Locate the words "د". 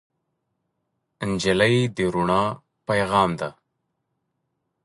1.95-1.97